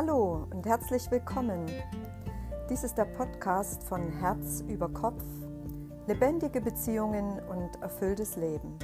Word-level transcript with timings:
Hallo 0.00 0.46
und 0.52 0.64
herzlich 0.64 1.10
willkommen. 1.10 1.66
Dies 2.70 2.84
ist 2.84 2.96
der 2.96 3.06
Podcast 3.06 3.82
von 3.82 4.12
Herz 4.20 4.62
über 4.68 4.88
Kopf, 4.88 5.24
lebendige 6.06 6.60
Beziehungen 6.60 7.40
und 7.48 7.82
erfülltes 7.82 8.36
Leben. 8.36 8.78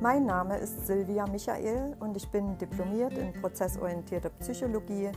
Mein 0.00 0.26
Name 0.26 0.58
ist 0.58 0.84
Silvia 0.84 1.26
Michael 1.28 1.96
und 2.00 2.16
ich 2.16 2.28
bin 2.28 2.58
diplomiert 2.58 3.16
in 3.16 3.32
prozessorientierter 3.34 4.30
Psychologie, 4.40 5.12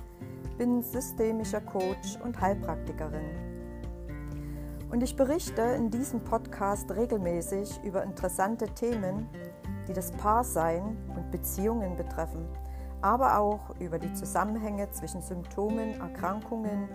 bin 0.60 0.84
systemischer 0.84 1.62
Coach 1.62 2.20
und 2.24 2.40
Heilpraktikerin. 2.40 3.26
Und 4.92 5.02
ich 5.02 5.16
berichte 5.16 5.64
in 5.64 5.90
diesem 5.90 6.24
Podcast 6.24 6.92
regelmäßig 6.92 7.84
über 7.84 8.04
interessante 8.04 8.68
Themen, 8.68 9.28
die 9.88 9.94
das 9.94 10.12
Paarsein 10.12 10.98
und 11.16 11.32
Beziehungen 11.32 11.96
betreffen 11.96 12.48
aber 13.02 13.40
auch 13.40 13.76
über 13.80 14.00
die 14.00 14.14
Zusammenhänge 14.14 14.90
zwischen 14.92 15.22
Symptomen, 15.22 16.00
Erkrankungen 16.00 16.88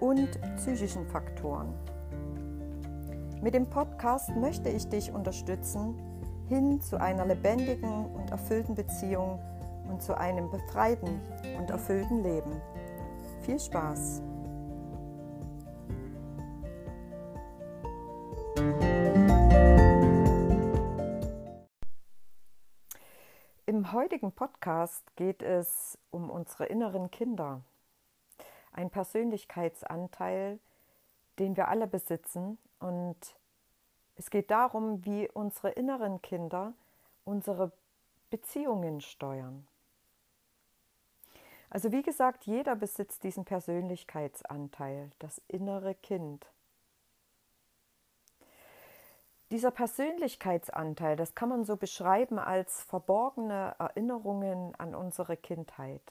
und 0.00 0.38
psychischen 0.56 1.06
Faktoren. 1.06 1.72
Mit 3.42 3.54
dem 3.54 3.66
Podcast 3.66 4.34
möchte 4.36 4.68
ich 4.68 4.88
dich 4.88 5.12
unterstützen 5.12 5.94
hin 6.48 6.80
zu 6.80 7.00
einer 7.00 7.26
lebendigen 7.26 8.06
und 8.06 8.30
erfüllten 8.30 8.74
Beziehung 8.74 9.40
und 9.88 10.02
zu 10.02 10.16
einem 10.16 10.50
befreiten 10.50 11.20
und 11.58 11.70
erfüllten 11.70 12.22
Leben. 12.22 12.60
Viel 13.42 13.58
Spaß! 13.58 14.22
Heutigen 24.16 24.32
Podcast 24.32 25.14
geht 25.16 25.42
es 25.42 25.98
um 26.10 26.30
unsere 26.30 26.64
inneren 26.64 27.10
Kinder. 27.10 27.60
Ein 28.72 28.88
Persönlichkeitsanteil, 28.88 30.58
den 31.38 31.54
wir 31.54 31.68
alle 31.68 31.86
besitzen. 31.86 32.56
Und 32.78 33.18
es 34.14 34.30
geht 34.30 34.50
darum, 34.50 35.04
wie 35.04 35.28
unsere 35.28 35.68
inneren 35.68 36.22
Kinder 36.22 36.72
unsere 37.26 37.72
Beziehungen 38.30 39.02
steuern. 39.02 39.66
Also 41.68 41.92
wie 41.92 42.02
gesagt, 42.02 42.46
jeder 42.46 42.74
besitzt 42.74 43.22
diesen 43.22 43.44
Persönlichkeitsanteil, 43.44 45.10
das 45.18 45.42
innere 45.46 45.94
Kind. 45.94 46.46
Dieser 49.52 49.70
Persönlichkeitsanteil, 49.70 51.14
das 51.16 51.36
kann 51.36 51.48
man 51.48 51.64
so 51.64 51.76
beschreiben 51.76 52.38
als 52.38 52.82
verborgene 52.82 53.76
Erinnerungen 53.78 54.74
an 54.74 54.94
unsere 54.94 55.36
Kindheit. 55.36 56.02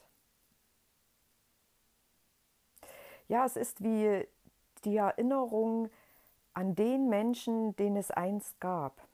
Ja, 3.28 3.44
es 3.44 3.56
ist 3.56 3.82
wie 3.82 4.26
die 4.84 4.96
Erinnerung 4.96 5.90
an 6.54 6.74
den 6.74 7.10
Menschen, 7.10 7.76
den 7.76 7.96
es 7.96 8.10
einst 8.10 8.58
gab. 8.60 9.06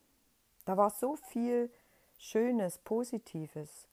Da 0.64 0.76
war 0.76 0.90
so 0.90 1.16
viel 1.16 1.72
Schönes, 2.18 2.78
Positives. 2.78 3.88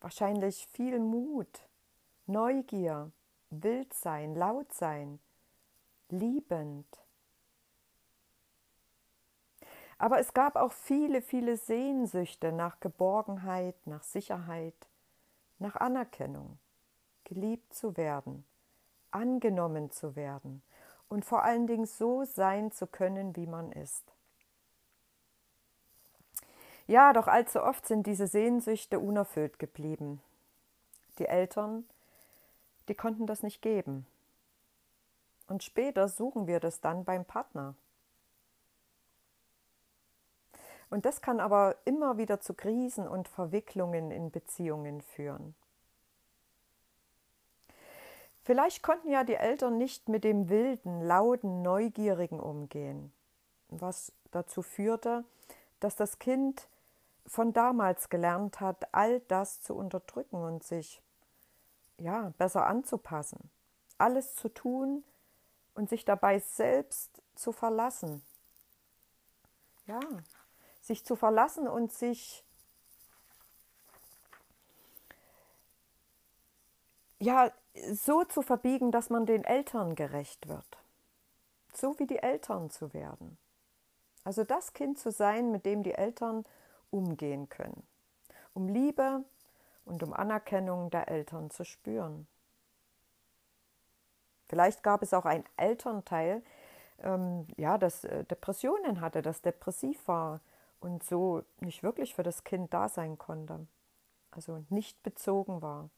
Wahrscheinlich 0.00 0.68
viel 0.68 1.00
Mut, 1.00 1.66
Neugier, 2.26 3.10
wild 3.50 3.92
sein, 3.94 4.36
laut 4.36 4.72
sein, 4.72 5.18
liebend. 6.10 6.86
Aber 9.98 10.20
es 10.20 10.32
gab 10.32 10.56
auch 10.56 10.72
viele, 10.72 11.20
viele 11.22 11.56
Sehnsüchte 11.56 12.52
nach 12.52 12.78
Geborgenheit, 12.80 13.74
nach 13.84 14.04
Sicherheit, 14.04 14.74
nach 15.58 15.74
Anerkennung, 15.76 16.58
geliebt 17.24 17.74
zu 17.74 17.96
werden, 17.96 18.44
angenommen 19.10 19.90
zu 19.90 20.14
werden 20.14 20.62
und 21.08 21.24
vor 21.24 21.42
allen 21.42 21.66
Dingen 21.66 21.86
so 21.86 22.24
sein 22.24 22.70
zu 22.70 22.86
können, 22.86 23.34
wie 23.34 23.46
man 23.46 23.72
ist. 23.72 24.04
Ja, 26.86 27.12
doch 27.12 27.26
allzu 27.26 27.62
oft 27.62 27.86
sind 27.86 28.06
diese 28.06 28.26
Sehnsüchte 28.26 28.98
unerfüllt 28.98 29.58
geblieben. 29.58 30.22
Die 31.18 31.26
Eltern, 31.26 31.84
die 32.88 32.94
konnten 32.94 33.26
das 33.26 33.42
nicht 33.42 33.60
geben. 33.60 34.06
Und 35.48 35.62
später 35.62 36.08
suchen 36.08 36.46
wir 36.46 36.60
das 36.60 36.80
dann 36.80 37.04
beim 37.04 37.24
Partner. 37.24 37.74
Und 40.90 41.04
das 41.04 41.20
kann 41.20 41.40
aber 41.40 41.76
immer 41.84 42.16
wieder 42.16 42.40
zu 42.40 42.54
Krisen 42.54 43.06
und 43.06 43.28
Verwicklungen 43.28 44.10
in 44.10 44.30
Beziehungen 44.30 45.02
führen. 45.02 45.54
Vielleicht 48.42 48.82
konnten 48.82 49.10
ja 49.10 49.24
die 49.24 49.34
Eltern 49.34 49.76
nicht 49.76 50.08
mit 50.08 50.24
dem 50.24 50.48
wilden, 50.48 51.02
lauten, 51.02 51.60
neugierigen 51.60 52.40
umgehen, 52.40 53.12
was 53.68 54.12
dazu 54.30 54.62
führte, 54.62 55.24
dass 55.80 55.96
das 55.96 56.18
Kind 56.18 56.66
von 57.26 57.52
damals 57.52 58.08
gelernt 58.08 58.60
hat, 58.60 58.94
all 58.94 59.20
das 59.20 59.60
zu 59.60 59.74
unterdrücken 59.74 60.36
und 60.36 60.64
sich 60.64 61.02
ja 61.98 62.32
besser 62.38 62.66
anzupassen, 62.66 63.50
alles 63.98 64.34
zu 64.34 64.48
tun 64.48 65.04
und 65.74 65.90
sich 65.90 66.06
dabei 66.06 66.38
selbst 66.38 67.22
zu 67.34 67.52
verlassen. 67.52 68.22
Ja, 69.86 70.00
sich 70.88 71.04
zu 71.04 71.14
verlassen 71.14 71.68
und 71.68 71.92
sich 71.92 72.44
ja 77.20 77.52
so 77.92 78.24
zu 78.24 78.42
verbiegen, 78.42 78.90
dass 78.90 79.10
man 79.10 79.26
den 79.26 79.44
Eltern 79.44 79.94
gerecht 79.94 80.48
wird. 80.48 80.78
So 81.72 81.98
wie 81.98 82.06
die 82.06 82.18
Eltern 82.18 82.70
zu 82.70 82.92
werden. 82.92 83.38
Also 84.24 84.44
das 84.44 84.72
Kind 84.72 84.98
zu 84.98 85.12
sein, 85.12 85.52
mit 85.52 85.64
dem 85.64 85.82
die 85.82 85.94
Eltern 85.94 86.44
umgehen 86.90 87.48
können, 87.48 87.86
um 88.54 88.68
Liebe 88.68 89.24
und 89.84 90.02
um 90.02 90.12
Anerkennung 90.12 90.90
der 90.90 91.08
Eltern 91.08 91.50
zu 91.50 91.64
spüren. 91.64 92.26
Vielleicht 94.46 94.82
gab 94.82 95.02
es 95.02 95.12
auch 95.12 95.26
ein 95.26 95.44
Elternteil, 95.56 96.42
ähm, 97.00 97.46
ja, 97.56 97.76
das 97.78 98.04
äh, 98.04 98.24
Depressionen 98.24 99.00
hatte, 99.00 99.22
das 99.22 99.42
depressiv 99.42 100.08
war, 100.08 100.40
und 100.80 101.02
so 101.02 101.42
nicht 101.60 101.82
wirklich 101.82 102.14
für 102.14 102.22
das 102.22 102.44
Kind 102.44 102.72
da 102.72 102.88
sein 102.88 103.18
konnte, 103.18 103.66
also 104.30 104.64
nicht 104.68 105.02
bezogen 105.02 105.62
war 105.62 105.90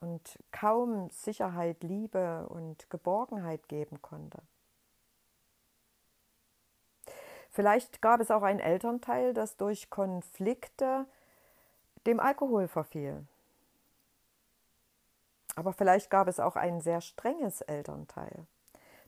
und 0.00 0.38
kaum 0.52 1.10
Sicherheit, 1.10 1.82
Liebe 1.82 2.46
und 2.48 2.88
Geborgenheit 2.90 3.68
geben 3.68 4.00
konnte. 4.02 4.42
Vielleicht 7.50 8.00
gab 8.02 8.20
es 8.20 8.30
auch 8.30 8.42
ein 8.42 8.60
Elternteil, 8.60 9.34
das 9.34 9.56
durch 9.56 9.90
Konflikte 9.90 11.06
dem 12.06 12.20
Alkohol 12.20 12.68
verfiel. 12.68 13.26
Aber 15.56 15.72
vielleicht 15.72 16.10
gab 16.10 16.28
es 16.28 16.38
auch 16.38 16.54
ein 16.54 16.80
sehr 16.80 17.00
strenges 17.00 17.62
Elternteil, 17.62 18.46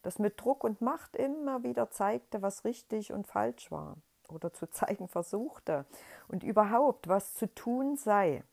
das 0.02 0.18
mit 0.18 0.40
Druck 0.40 0.64
und 0.64 0.80
Macht 0.80 1.16
immer 1.16 1.62
wieder 1.62 1.90
zeigte, 1.90 2.42
was 2.42 2.64
richtig 2.64 3.12
und 3.12 3.26
falsch 3.26 3.70
war 3.70 3.96
oder 4.28 4.52
zu 4.52 4.70
zeigen 4.70 5.08
versuchte 5.08 5.84
und 6.28 6.42
überhaupt, 6.42 7.08
was 7.08 7.34
zu 7.34 7.52
tun 7.54 7.96
sei. 7.96 8.44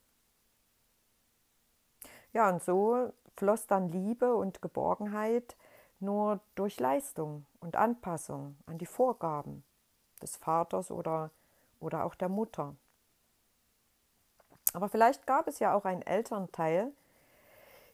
Ja, 2.33 2.49
und 2.49 2.63
so 2.63 3.11
floss 3.35 3.67
dann 3.67 3.89
Liebe 3.89 4.35
und 4.35 4.61
Geborgenheit 4.61 5.55
nur 5.99 6.39
durch 6.55 6.79
Leistung 6.79 7.45
und 7.59 7.75
Anpassung 7.75 8.57
an 8.65 8.77
die 8.77 8.85
Vorgaben 8.85 9.63
des 10.21 10.37
Vaters 10.37 10.91
oder, 10.91 11.31
oder 11.79 12.03
auch 12.05 12.15
der 12.15 12.29
Mutter. 12.29 12.75
Aber 14.73 14.89
vielleicht 14.89 15.25
gab 15.25 15.47
es 15.47 15.59
ja 15.59 15.73
auch 15.73 15.85
einen 15.85 16.01
Elternteil, 16.01 16.91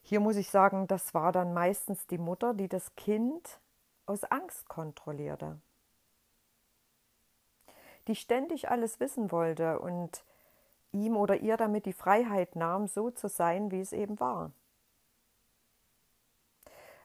hier 0.04 0.20
muss 0.20 0.36
ich 0.36 0.50
sagen, 0.50 0.86
das 0.86 1.14
war 1.14 1.32
dann 1.32 1.54
meistens 1.54 2.06
die 2.06 2.18
Mutter, 2.18 2.52
die 2.52 2.68
das 2.68 2.94
Kind 2.94 3.58
aus 4.04 4.22
Angst 4.24 4.68
kontrollierte, 4.68 5.58
die 8.06 8.14
ständig 8.14 8.68
alles 8.68 9.00
wissen 9.00 9.32
wollte 9.32 9.78
und 9.78 10.22
ihm 10.92 11.16
oder 11.16 11.38
ihr 11.38 11.56
damit 11.56 11.86
die 11.86 11.94
Freiheit 11.94 12.54
nahm, 12.54 12.86
so 12.86 13.10
zu 13.10 13.28
sein, 13.28 13.70
wie 13.70 13.80
es 13.80 13.94
eben 13.94 14.20
war. 14.20 14.52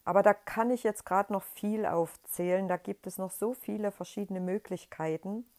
Aber 0.04 0.22
da 0.22 0.34
kann 0.34 0.69
ich 0.69 0.84
jetzt 0.84 1.06
gerade 1.06 1.31
noch 1.31 1.44
viel 1.44 1.86
aufzählen, 1.86 2.68
da 2.68 2.75
gibt 2.75 3.07
es 3.07 3.18
noch 3.18 3.31
so 3.31 3.54
viele 3.54 3.92
verschiedene 3.92 4.42
Möglichkeiten. 4.42 5.50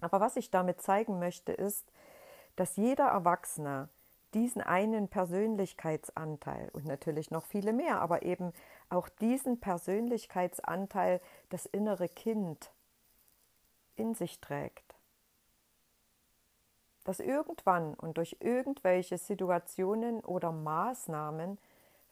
Aber 0.00 0.20
was 0.20 0.36
ich 0.36 0.52
damit 0.52 0.80
zeigen 0.80 1.18
möchte, 1.18 1.52
ist, 1.52 1.90
dass 2.54 2.76
jeder 2.76 3.06
Erwachsene 3.06 3.88
diesen 4.34 4.60
einen 4.60 5.08
Persönlichkeitsanteil 5.08 6.68
und 6.72 6.84
natürlich 6.84 7.30
noch 7.30 7.44
viele 7.44 7.72
mehr, 7.72 8.00
aber 8.00 8.22
eben 8.22 8.52
auch 8.88 9.08
diesen 9.08 9.60
Persönlichkeitsanteil, 9.60 11.20
das 11.50 11.66
innere 11.66 12.08
Kind 12.08 12.70
in 13.96 14.14
sich 14.14 14.40
trägt. 14.40 14.94
dass 17.04 17.20
irgendwann 17.20 17.94
und 17.94 18.16
durch 18.16 18.38
irgendwelche 18.40 19.18
Situationen 19.18 20.24
oder 20.24 20.50
Maßnahmen 20.52 21.58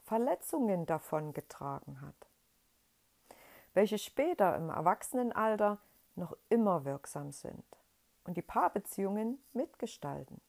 Verletzungen 0.03 0.85
davongetragen 0.85 2.01
hat, 2.01 2.27
welche 3.73 3.97
später 3.97 4.55
im 4.55 4.69
Erwachsenenalter 4.69 5.79
noch 6.15 6.37
immer 6.49 6.85
wirksam 6.85 7.31
sind 7.31 7.65
und 8.23 8.37
die 8.37 8.41
Paarbeziehungen 8.43 9.43
mitgestalten. 9.53 10.39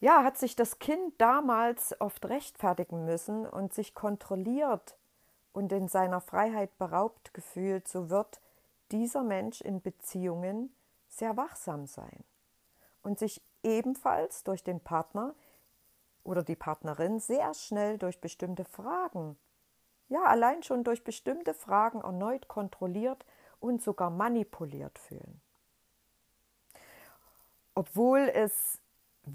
Ja, 0.00 0.22
hat 0.22 0.38
sich 0.38 0.54
das 0.54 0.78
Kind 0.78 1.20
damals 1.20 2.00
oft 2.00 2.24
rechtfertigen 2.26 3.04
müssen 3.04 3.46
und 3.46 3.74
sich 3.74 3.94
kontrolliert 3.94 4.96
und 5.52 5.72
in 5.72 5.88
seiner 5.88 6.20
Freiheit 6.20 6.76
beraubt 6.78 7.34
gefühlt, 7.34 7.88
so 7.88 8.08
wird 8.08 8.40
dieser 8.92 9.24
Mensch 9.24 9.60
in 9.60 9.82
Beziehungen 9.82 10.72
sehr 11.08 11.36
wachsam 11.36 11.86
sein 11.86 12.22
und 13.02 13.18
sich 13.18 13.42
ebenfalls 13.64 14.44
durch 14.44 14.62
den 14.62 14.80
Partner 14.80 15.34
oder 16.22 16.44
die 16.44 16.56
Partnerin 16.56 17.18
sehr 17.18 17.52
schnell 17.54 17.98
durch 17.98 18.20
bestimmte 18.20 18.64
Fragen, 18.64 19.36
ja 20.08 20.22
allein 20.24 20.62
schon 20.62 20.84
durch 20.84 21.02
bestimmte 21.02 21.54
Fragen 21.54 22.02
erneut 22.02 22.46
kontrolliert 22.46 23.24
und 23.58 23.82
sogar 23.82 24.10
manipuliert 24.10 24.98
fühlen. 24.98 25.40
Obwohl 27.74 28.20
es 28.20 28.80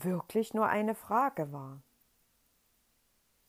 wirklich 0.02 0.54
nur 0.54 0.68
eine 0.68 0.96
Frage 0.96 1.52
war. 1.52 1.82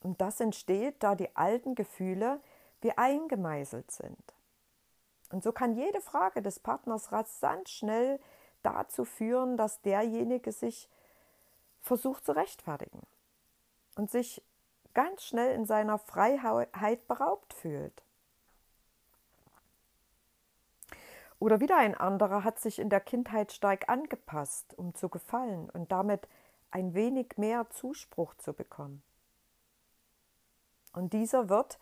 Und 0.02 0.20
das 0.20 0.40
entsteht, 0.40 1.02
da 1.02 1.14
die 1.14 1.34
alten 1.34 1.74
Gefühle 1.74 2.40
wie 2.80 2.92
eingemeißelt 2.92 3.90
sind. 3.90 4.34
Und 5.30 5.42
so 5.42 5.52
kann 5.52 5.74
jede 5.74 6.00
Frage 6.00 6.42
des 6.42 6.60
Partners 6.60 7.10
rasant 7.10 7.68
schnell 7.68 8.20
dazu 8.62 9.04
führen, 9.04 9.56
dass 9.56 9.80
derjenige 9.80 10.52
sich 10.52 10.88
versucht 11.80 12.24
zu 12.24 12.32
rechtfertigen 12.32 13.00
und 13.96 14.10
sich 14.10 14.42
ganz 14.92 15.24
schnell 15.24 15.54
in 15.54 15.64
seiner 15.64 15.98
Freiheit 15.98 17.06
beraubt 17.08 17.52
fühlt. 17.54 18.02
Oder 21.44 21.60
wieder 21.60 21.76
ein 21.76 21.94
anderer 21.94 22.42
hat 22.42 22.58
sich 22.58 22.78
in 22.78 22.88
der 22.88 23.00
Kindheit 23.00 23.52
stark 23.52 23.90
angepasst, 23.90 24.72
um 24.78 24.94
zu 24.94 25.10
gefallen 25.10 25.68
und 25.68 25.92
damit 25.92 26.26
ein 26.70 26.94
wenig 26.94 27.36
mehr 27.36 27.68
Zuspruch 27.68 28.32
zu 28.36 28.54
bekommen. 28.54 29.02
Und 30.94 31.12
dieser 31.12 31.50
wird 31.50 31.78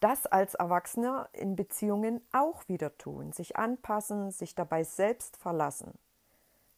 das 0.00 0.26
als 0.26 0.56
Erwachsener 0.56 1.28
in 1.32 1.54
Beziehungen 1.54 2.26
auch 2.32 2.66
wieder 2.66 2.98
tun, 2.98 3.30
sich 3.30 3.54
anpassen, 3.54 4.32
sich 4.32 4.56
dabei 4.56 4.82
selbst 4.82 5.36
verlassen, 5.36 5.96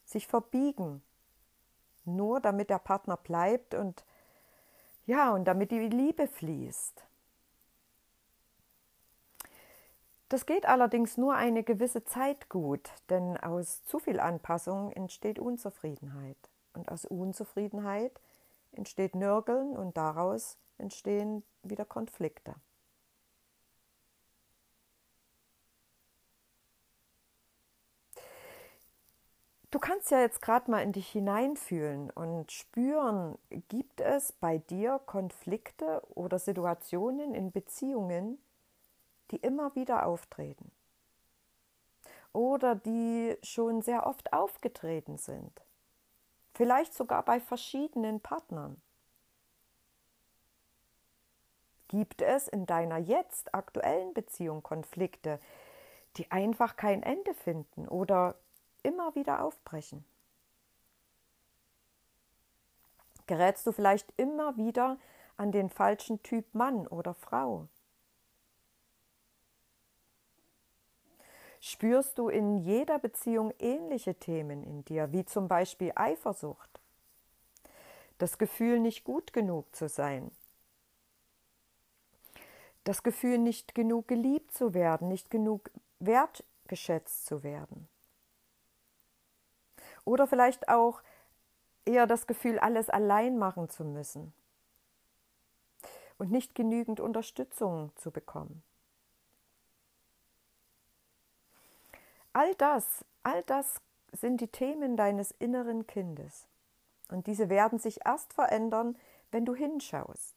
sich 0.04 0.26
verbiegen, 0.26 1.02
nur 2.04 2.40
damit 2.40 2.68
der 2.68 2.80
Partner 2.80 3.16
bleibt 3.16 3.74
und 3.74 4.04
ja, 5.06 5.30
und 5.30 5.46
damit 5.46 5.70
die 5.70 5.88
Liebe 5.88 6.28
fließt. 6.28 7.02
Das 10.28 10.44
geht 10.44 10.66
allerdings 10.66 11.16
nur 11.16 11.34
eine 11.34 11.62
gewisse 11.62 12.04
Zeit 12.04 12.48
gut, 12.48 12.90
denn 13.10 13.36
aus 13.36 13.84
zu 13.84 14.00
viel 14.00 14.18
Anpassung 14.18 14.90
entsteht 14.92 15.38
Unzufriedenheit. 15.38 16.36
Und 16.72 16.90
aus 16.90 17.04
Unzufriedenheit 17.04 18.20
entsteht 18.72 19.14
Nörgeln 19.14 19.76
und 19.76 19.96
daraus 19.96 20.58
entstehen 20.78 21.44
wieder 21.62 21.84
Konflikte. 21.84 22.54
Du 29.70 29.78
kannst 29.78 30.10
ja 30.10 30.20
jetzt 30.20 30.42
gerade 30.42 30.70
mal 30.70 30.82
in 30.82 30.92
dich 30.92 31.08
hineinfühlen 31.08 32.10
und 32.10 32.50
spüren, 32.50 33.36
gibt 33.68 34.00
es 34.00 34.32
bei 34.32 34.58
dir 34.58 35.00
Konflikte 35.06 36.02
oder 36.14 36.38
Situationen 36.38 37.34
in 37.34 37.52
Beziehungen, 37.52 38.38
die 39.30 39.36
immer 39.36 39.74
wieder 39.74 40.06
auftreten 40.06 40.70
oder 42.32 42.74
die 42.74 43.36
schon 43.42 43.80
sehr 43.80 44.06
oft 44.06 44.32
aufgetreten 44.34 45.16
sind, 45.16 45.62
vielleicht 46.52 46.92
sogar 46.92 47.24
bei 47.24 47.40
verschiedenen 47.40 48.20
Partnern. 48.20 48.80
Gibt 51.88 52.20
es 52.20 52.46
in 52.48 52.66
deiner 52.66 52.98
jetzt 52.98 53.54
aktuellen 53.54 54.12
Beziehung 54.12 54.62
Konflikte, 54.62 55.40
die 56.16 56.30
einfach 56.30 56.76
kein 56.76 57.02
Ende 57.02 57.32
finden 57.32 57.88
oder 57.88 58.34
immer 58.82 59.14
wieder 59.14 59.42
aufbrechen? 59.42 60.04
Gerätst 63.26 63.66
du 63.66 63.72
vielleicht 63.72 64.12
immer 64.18 64.56
wieder 64.58 64.98
an 65.38 65.52
den 65.52 65.70
falschen 65.70 66.22
Typ 66.22 66.54
Mann 66.54 66.86
oder 66.86 67.14
Frau? 67.14 67.66
Spürst 71.68 72.16
du 72.18 72.28
in 72.28 72.58
jeder 72.58 73.00
Beziehung 73.00 73.52
ähnliche 73.58 74.14
Themen 74.14 74.62
in 74.62 74.84
dir, 74.84 75.10
wie 75.10 75.24
zum 75.24 75.48
Beispiel 75.48 75.90
Eifersucht, 75.96 76.70
das 78.18 78.38
Gefühl, 78.38 78.78
nicht 78.78 79.02
gut 79.02 79.32
genug 79.32 79.74
zu 79.74 79.88
sein, 79.88 80.30
das 82.84 83.02
Gefühl, 83.02 83.38
nicht 83.38 83.74
genug 83.74 84.06
geliebt 84.06 84.54
zu 84.54 84.74
werden, 84.74 85.08
nicht 85.08 85.28
genug 85.28 85.72
wertgeschätzt 85.98 87.26
zu 87.26 87.42
werden? 87.42 87.88
Oder 90.04 90.28
vielleicht 90.28 90.68
auch 90.68 91.02
eher 91.84 92.06
das 92.06 92.28
Gefühl, 92.28 92.60
alles 92.60 92.90
allein 92.90 93.38
machen 93.38 93.68
zu 93.68 93.84
müssen 93.84 94.32
und 96.16 96.30
nicht 96.30 96.54
genügend 96.54 97.00
Unterstützung 97.00 97.90
zu 97.96 98.12
bekommen. 98.12 98.62
All 102.36 102.54
das, 102.56 103.02
all 103.22 103.42
das 103.44 103.80
sind 104.12 104.42
die 104.42 104.48
Themen 104.48 104.94
deines 104.94 105.30
inneren 105.30 105.86
Kindes. 105.86 106.46
Und 107.08 107.26
diese 107.28 107.48
werden 107.48 107.78
sich 107.78 108.04
erst 108.04 108.34
verändern, 108.34 108.98
wenn 109.30 109.46
du 109.46 109.54
hinschaust. 109.54 110.36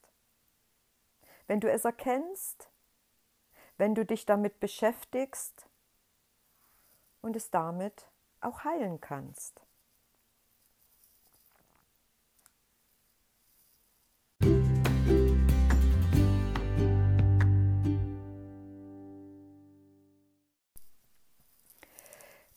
Wenn 1.46 1.60
du 1.60 1.70
es 1.70 1.84
erkennst, 1.84 2.70
wenn 3.78 3.96
du 3.96 4.06
dich 4.06 4.26
damit 4.26 4.62
beschäftigst 4.62 5.68
und 7.20 7.36
es 7.36 7.52
damit 7.52 8.08
auch 8.40 8.64
heilen 8.64 9.02
kannst. 9.02 9.60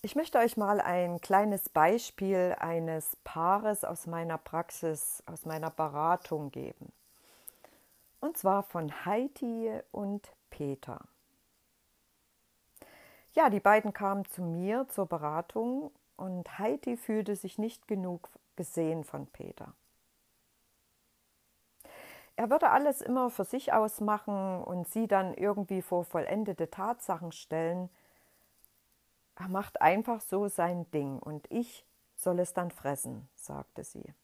Ich 0.05 0.17
möchte 0.17 0.39
euch 0.39 0.57
mal 0.57 0.81
ein 0.81 1.21
kleines 1.21 1.69
Beispiel 1.69 2.57
eines 2.59 3.15
Paares 3.23 3.85
aus 3.85 4.09
meiner 4.09 4.37
Praxis, 4.37 5.23
aus 5.27 5.45
meiner 5.45 5.71
Beratung 5.71 6.51
geben. 6.51 6.93
Und 8.19 8.37
zwar 8.37 8.65
von 8.65 9.05
Heidi 9.05 9.71
und 9.93 10.33
Peter. 10.51 11.03
Ja, 13.35 13.49
die 13.49 13.61
beiden 13.61 13.93
kamen 13.93 14.25
zu 14.25 14.43
mir 14.43 14.89
zur 14.89 15.07
Beratung 15.07 15.93
und 16.17 16.59
Heidi 16.59 16.97
fühlte 16.97 17.37
sich 17.37 17.59
nicht 17.59 17.87
genug 17.87 18.29
gesehen 18.57 19.05
von 19.05 19.29
Peter. 19.29 19.73
Er 22.35 22.51
würde 22.51 22.71
alles 22.71 23.03
immer 23.03 23.31
für 23.31 23.45
sich 23.45 23.73
ausmachen 23.73 24.65
und 24.65 24.89
sie 24.89 25.07
dann 25.07 25.33
irgendwie 25.33 25.81
vor 25.81 26.05
vollendete 26.05 26.71
Tatsachen 26.71 27.31
stellen– 27.31 27.89
er 29.43 29.49
macht 29.49 29.81
einfach 29.81 30.21
so 30.21 30.47
sein 30.47 30.89
Ding 30.93 31.19
und 31.19 31.51
ich 31.51 31.85
soll 32.15 32.39
es 32.39 32.55
dann 32.55 32.71
fressen, 32.71 33.29
sagte 33.35 33.83
sie. 33.83 34.15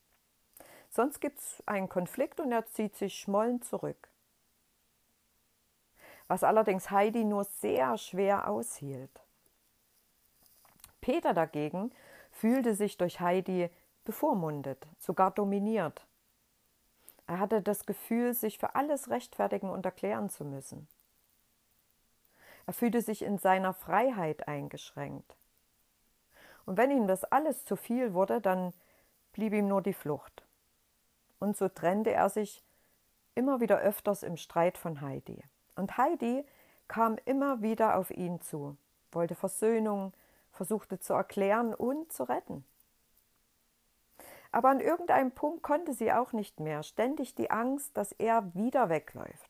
Sonst 0.91 1.21
gibt 1.21 1.41
es 1.41 1.61
einen 1.67 1.89
Konflikt 1.89 2.39
und 2.39 2.53
er 2.53 2.67
zieht 2.67 2.95
sich 2.97 3.19
schmollend 3.19 3.65
zurück. 3.65 4.09
Was 6.29 6.45
allerdings 6.45 6.93
Heidi 6.93 7.25
nur 7.25 7.45
sehr 7.45 7.99
schwer 7.99 8.49
aushielt. 8.49 9.11
Peter 11.01 11.35
dagegen 11.35 11.91
fühlte 12.31 12.77
sich 12.77 12.97
durch 12.97 13.19
Heidi 13.19 13.71
bevormundet, 14.05 14.87
sogar 14.99 15.33
dominiert. 15.33 16.07
Er 17.27 17.41
hatte 17.41 17.61
das 17.61 17.87
Gefühl, 17.87 18.35
sich 18.35 18.59
für 18.59 18.77
alles 18.77 19.11
rechtfertigen 19.11 19.69
und 19.69 19.85
erklären 19.85 20.31
zu 20.31 20.45
müssen. 20.45 20.87
Er 22.69 22.75
fühlte 22.75 23.01
sich 23.01 23.23
in 23.23 23.39
seiner 23.39 23.73
Freiheit 23.73 24.47
eingeschränkt. 24.47 25.39
Und 26.67 26.77
wenn 26.77 26.91
ihm 26.91 27.07
das 27.07 27.25
alles 27.25 27.65
zu 27.65 27.77
viel 27.77 28.13
wurde, 28.13 28.43
dann 28.43 28.75
blieb 29.33 29.55
ihm 29.55 29.69
nur 29.69 29.81
die 29.81 29.95
Flucht. 29.95 30.45
Und 31.39 31.57
so 31.57 31.71
trennte 31.71 32.13
er 32.13 32.29
sich 32.29 32.63
immer 33.35 33.63
wieder 33.63 33.79
öfters 33.79 34.23
im 34.23 34.37
Streit 34.37 34.77
von 34.77 35.01
Heidi. 35.01 35.43
Und 35.77 35.97
Heidi 35.97 36.45
kam 36.89 37.17
immer 37.25 37.63
wieder 37.63 37.97
auf 37.97 38.11
ihn 38.11 38.43
zu, 38.43 38.77
wollte 39.13 39.35
Versöhnung, 39.35 40.13
versuchte 40.53 40.99
zu 40.99 41.15
erklären 41.15 41.73
und 41.73 42.13
zu 42.13 42.25
retten. 42.25 42.67
Aber 44.53 44.69
an 44.69 44.81
irgendeinem 44.81 45.31
Punkt 45.31 45.63
konnte 45.63 45.95
sie 45.95 46.13
auch 46.13 46.35
nicht 46.35 46.61
mehr, 46.61 46.83
ständig 46.83 47.35
die 47.35 47.51
Angst, 47.51 47.97
dass 47.97 48.13
er 48.13 48.55
wieder 48.55 48.91
wegläuft. 48.91 49.48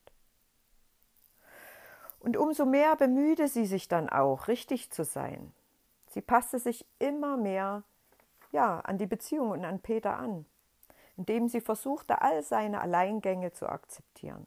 Und 2.21 2.37
umso 2.37 2.67
mehr 2.67 2.97
bemühte 2.97 3.49
sie 3.49 3.67
sich 3.67 3.89
dann 3.89 4.09
auch, 4.09 4.49
richtig 4.49 4.91
zu 4.91 5.05
sein. 5.05 5.53
Sie 6.09 6.21
passte 6.21 6.59
sich 6.59 6.87
immer 6.99 7.37
mehr 7.37 7.85
ja, 8.51 8.81
an 8.81 8.99
die 8.99 9.07
Beziehung 9.07 9.51
und 9.51 9.65
an 9.65 9.81
Peter 9.81 10.17
an, 10.17 10.47
indem 11.17 11.49
sie 11.49 11.61
versuchte, 11.61 12.23
all 12.23 12.43
seine 12.43 12.81
Alleingänge 12.81 13.53
zu 13.53 13.69
akzeptieren. 13.69 14.47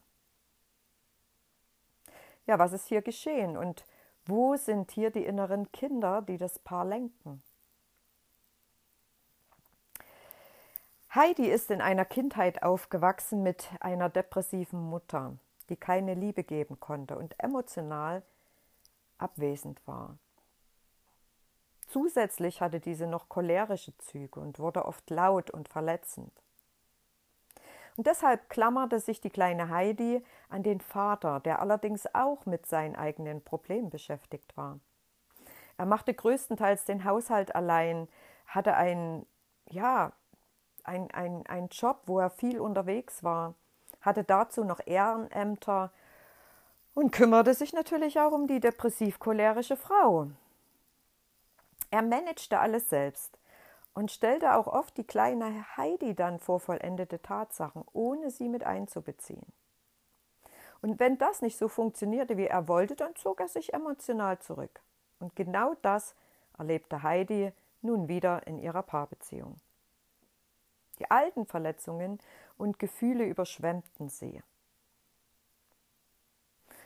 Ja, 2.48 2.60
was 2.60 2.74
ist 2.74 2.88
hier 2.88 3.02
geschehen 3.02 3.58
und 3.58 3.86
wo 4.26 4.56
sind 4.56 4.92
hier 4.92 5.12
die 5.12 5.26
inneren 5.26 5.72
Kinder, 5.72 6.22
die 6.22 6.38
das 6.38 6.60
Paar 6.60 6.86
lenken? 6.86 7.42
Heidi 11.14 11.50
ist 11.50 11.72
in 11.72 11.82
einer 11.82 12.06
Kindheit 12.06 12.64
aufgewachsen 12.64 13.44
mit 13.44 13.70
einer 13.82 14.10
depressiven 14.10 14.80
Mutter, 14.80 15.38
die 15.72 15.78
keine 15.78 16.14
Liebe 16.14 16.44
geben 16.44 16.80
konnte 16.80 17.18
und 17.18 17.34
emotional 17.40 18.22
abwesend 19.18 19.82
war. 19.88 20.18
Zusätzlich 21.88 22.62
hatte 22.62 22.80
diese 22.80 23.08
noch 23.08 23.30
cholerische 23.30 23.98
Züge 23.98 24.40
und 24.40 24.60
wurde 24.60 24.86
oft 24.86 25.10
laut 25.10 25.50
und 25.50 25.70
verletzend. 25.70 26.32
Und 27.98 28.08
deshalb 28.08 28.50
klammerte 28.50 29.00
sich 29.00 29.22
die 29.22 29.30
kleine 29.30 29.70
Heidi 29.70 30.24
an 30.50 30.64
den 30.64 30.82
Vater, 30.82 31.40
der 31.40 31.60
allerdings 31.60 32.08
auch 32.14 32.46
mit 32.46 32.66
seinen 32.66 32.96
eigenen 32.96 33.44
Problemen 33.44 33.90
beschäftigt 33.90 34.56
war. 34.56 34.80
Er 35.78 35.86
machte 35.86 36.14
größtenteils 36.14 36.86
den 36.86 37.06
Haushalt 37.06 37.56
allein, 37.56 38.08
hatte 38.46 38.76
ein, 38.76 39.26
ja, 39.70 40.14
ein, 40.84 41.12
ein, 41.12 41.46
ein 41.48 41.68
Job, 41.70 42.04
wo 42.06 42.20
er 42.20 42.30
viel 42.30 42.60
unterwegs 42.60 43.24
war, 43.24 43.56
hatte 44.02 44.24
dazu 44.24 44.64
noch 44.64 44.80
Ehrenämter 44.86 45.92
und 46.94 47.12
kümmerte 47.12 47.54
sich 47.54 47.74
natürlich 47.74 48.20
auch 48.20 48.32
um 48.32 48.48
die 48.48 48.60
depressiv-cholerische 48.60 49.78
Frau. 49.78 50.28
Er 51.90 52.02
managte 52.02 52.60
alles 52.60 52.90
selbst 52.90 53.38
und 53.94 54.12
stellte 54.12 54.56
auch 54.56 54.68
oft 54.68 54.98
die 54.98 55.04
kleine 55.04 55.66
Heidi 55.78 56.16
dann 56.16 56.40
vor 56.40 56.60
vollendete 56.60 57.22
Tatsachen, 57.22 57.84
ohne 57.94 58.32
sie 58.32 58.50
mit 58.50 58.64
einzubeziehen. 58.64 59.46
Und 60.82 61.00
wenn 61.00 61.18
das 61.18 61.42
nicht 61.42 61.58
so 61.58 61.68
funktionierte, 61.68 62.38
wie 62.38 62.48
er 62.48 62.68
wollte, 62.68 62.96
dann 62.96 63.16
zog 63.16 63.40
er 63.40 63.48
sich 63.48 63.74
emotional 63.74 64.40
zurück. 64.40 64.82
Und 65.20 65.36
genau 65.36 65.76
das 65.82 66.16
erlebte 66.58 67.04
Heidi 67.04 67.52
nun 67.82 68.08
wieder 68.08 68.48
in 68.48 68.58
ihrer 68.58 68.82
Paarbeziehung. 68.82 69.60
Die 71.00 71.10
alten 71.10 71.46
Verletzungen 71.46 72.20
und 72.62 72.80
Gefühle 72.80 73.26
überschwemmten 73.26 74.10
sie. 74.10 74.42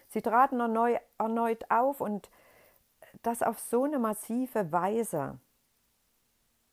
Sie 0.08 0.22
traten 0.22 0.60
erneut 0.60 1.70
auf 1.70 2.00
und 2.00 2.30
das 3.22 3.44
auf 3.44 3.60
so 3.60 3.84
eine 3.84 4.00
massive 4.00 4.72
Weise. 4.72 5.38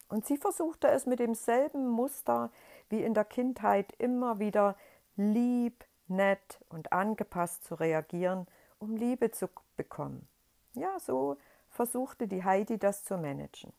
Und 0.09 0.27
sie 0.27 0.37
versuchte 0.37 0.89
es 0.89 1.07
mit 1.07 1.19
demselben 1.19 1.89
Muster 1.89 2.51
wie 2.91 3.03
in 3.03 3.15
der 3.15 3.25
Kindheit 3.25 3.93
immer 3.99 4.39
wieder 4.39 4.77
lieb, 5.17 5.85
nett 6.07 6.61
und 6.69 6.93
angepasst 6.93 7.65
zu 7.65 7.75
reagieren, 7.75 8.47
um 8.79 8.97
Liebe 8.97 9.31
zu 9.31 9.49
bekommen. 9.77 10.29
Ja, 10.75 11.01
so 11.01 11.39
versuchte 11.71 12.29
die 12.29 12.45
Heidi 12.45 12.79
das 12.79 13.05
zu 13.05 13.17
managen. 13.17 13.73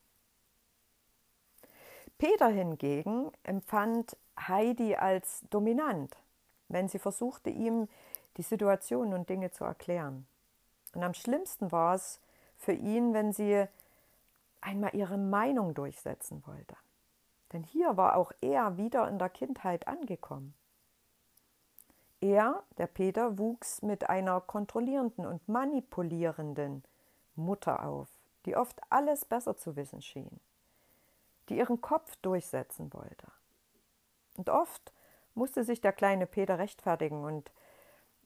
Peter 2.24 2.48
hingegen 2.48 3.34
empfand 3.44 4.16
Heidi 4.40 4.96
als 4.96 5.44
dominant, 5.50 6.16
wenn 6.70 6.88
sie 6.88 6.98
versuchte, 6.98 7.50
ihm 7.50 7.90
die 8.38 8.44
Situation 8.44 9.14
und 9.14 9.28
Dinge 9.28 9.52
zu 9.52 9.66
erklären. 9.66 10.26
Und 10.96 11.04
am 11.04 11.14
schlimmsten 11.14 11.74
war 11.74 11.96
es, 11.96 12.22
für 12.56 12.72
ihn, 12.72 13.14
wenn 13.14 13.34
sie 13.34 13.66
einmal 14.62 14.96
ihre 14.96 15.18
Meinung 15.18 15.74
durchsetzen 15.74 16.42
wollte. 16.46 16.78
Denn 17.52 17.64
hier 17.64 17.98
war 17.98 18.16
auch 18.16 18.32
er 18.40 18.78
wieder 18.78 19.10
in 19.10 19.20
der 19.20 19.28
Kindheit 19.28 19.90
angekommen. 19.90 20.54
Er, 22.22 22.64
der 22.78 22.88
Peter, 22.88 23.38
wuchs 23.38 23.82
mit 23.82 24.10
einer 24.10 24.40
kontrollierenden 24.40 25.26
und 25.26 25.46
manipulierenden 25.50 26.86
Mutter 27.36 27.86
auf, 27.86 28.08
die 28.46 28.56
oft 28.56 28.80
alles 28.90 29.26
besser 29.26 29.58
zu 29.58 29.76
wissen 29.76 30.02
schien, 30.02 30.40
die 31.50 31.58
ihren 31.58 31.82
Kopf 31.82 32.16
durchsetzen 32.18 32.94
wollte. 32.94 33.28
Und 34.38 34.50
oft 34.50 34.94
musste 35.36 35.64
sich 35.64 35.82
der 35.82 35.94
kleine 35.94 36.26
Peter 36.26 36.60
rechtfertigen 36.60 37.24
und 37.24 37.52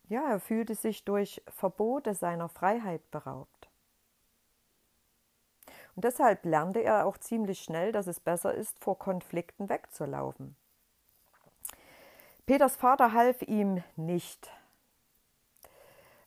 ja, 0.10 0.30
er 0.30 0.40
fühlte 0.40 0.76
sich 0.76 1.04
durch 1.04 1.42
Verbote 1.48 2.14
seiner 2.14 2.48
Freiheit 2.48 3.12
beraubt. 3.12 3.70
Und 5.96 6.04
deshalb 6.04 6.46
lernte 6.46 6.82
er 6.82 7.06
auch 7.06 7.18
ziemlich 7.18 7.60
schnell, 7.62 7.92
dass 7.92 8.08
es 8.08 8.20
besser 8.20 8.54
ist, 8.54 8.80
vor 8.80 9.00
Konflikten 9.00 9.68
wegzulaufen. 9.68 10.56
Peters 12.46 12.76
Vater 12.78 13.14
half 13.14 13.42
ihm 13.42 13.84
nicht. 13.96 14.50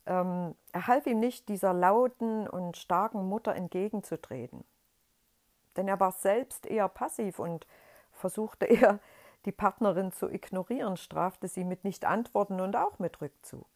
Ähm, 0.06 0.54
er 0.72 0.86
half 0.86 1.06
ihm 1.06 1.20
nicht, 1.20 1.48
dieser 1.48 1.72
lauten 1.72 2.48
und 2.48 2.76
starken 2.76 3.26
Mutter 3.28 3.54
entgegenzutreten. 3.54 4.64
Denn 5.80 5.88
er 5.88 5.98
war 5.98 6.12
selbst 6.12 6.66
eher 6.66 6.88
passiv 6.88 7.38
und 7.38 7.66
versuchte 8.12 8.66
eher, 8.66 8.98
die 9.46 9.50
Partnerin 9.50 10.12
zu 10.12 10.28
ignorieren, 10.28 10.98
strafte 10.98 11.48
sie 11.48 11.64
mit 11.64 11.84
Nicht-Antworten 11.84 12.60
und 12.60 12.76
auch 12.76 12.98
mit 12.98 13.22
Rückzug. 13.22 13.66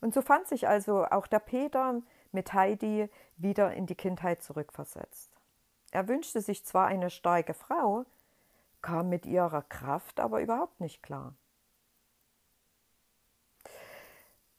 Und 0.00 0.12
so 0.12 0.22
fand 0.22 0.48
sich 0.48 0.66
also 0.66 1.04
auch 1.04 1.28
der 1.28 1.38
Peter 1.38 2.02
mit 2.32 2.52
Heidi 2.52 3.08
wieder 3.36 3.72
in 3.72 3.86
die 3.86 3.94
Kindheit 3.94 4.42
zurückversetzt. 4.42 5.30
Er 5.92 6.08
wünschte 6.08 6.40
sich 6.40 6.64
zwar 6.66 6.88
eine 6.88 7.08
starke 7.08 7.54
Frau, 7.54 8.06
kam 8.82 9.08
mit 9.08 9.24
ihrer 9.24 9.62
Kraft 9.62 10.18
aber 10.18 10.40
überhaupt 10.42 10.80
nicht 10.80 11.00
klar. 11.00 11.34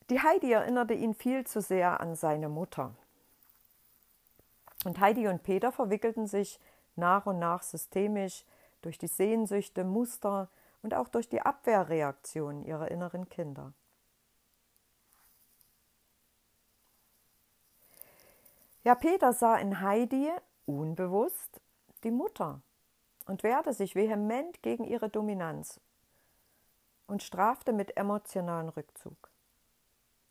Die 0.10 0.22
Heidi 0.22 0.54
erinnerte 0.54 0.94
ihn 0.94 1.14
viel 1.14 1.46
zu 1.46 1.60
sehr 1.60 2.00
an 2.00 2.16
seine 2.16 2.48
Mutter. 2.48 2.96
Und 4.84 5.00
Heidi 5.00 5.28
und 5.28 5.44
Peter 5.44 5.72
verwickelten 5.72 6.28
sich 6.28 6.60
nach 6.96 7.26
und 7.26 7.40
nach 7.40 7.62
systemisch 7.62 8.46
durch 8.82 8.98
die 8.98 9.08
Sehnsüchte, 9.08 9.84
Muster 9.84 10.50
und 10.82 10.94
auch 10.94 11.08
durch 11.08 11.30
die 11.30 11.42
Abwehrreaktionen 11.42 12.64
ihrer 12.64 12.90
inneren 12.90 13.30
Kinder. 13.30 13.74
Ja, 18.84 18.96
Peter 18.96 19.32
sah 19.32 19.58
in 19.58 19.82
Heidi 19.82 20.32
unbewusst 20.66 21.62
die 22.04 22.10
Mutter 22.10 22.62
und 23.28 23.44
wehrte 23.44 23.74
sich 23.74 23.96
vehement 23.96 24.64
gegen 24.64 24.84
ihre 24.84 25.10
Dominanz 25.10 25.80
und 27.06 27.22
strafte 27.22 27.74
mit 27.74 27.96
emotionalen 27.96 28.70
Rückzug. 28.70 29.30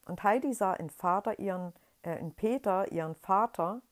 Und 0.07 0.25
Heidi 0.25 0.53
sah 0.53 0.75
in, 0.75 0.91
ihren, 1.39 1.73
äh, 2.03 2.19
in 2.19 2.33
Peter 2.35 2.91
ihren 2.91 3.15
Vater 3.15 3.83